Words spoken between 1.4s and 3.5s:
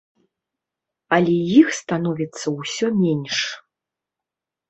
іх становіцца ўсё менш.